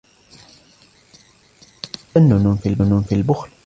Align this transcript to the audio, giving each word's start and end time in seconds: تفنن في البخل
تفنن 2.13 3.01
في 3.03 3.15
البخل 3.15 3.51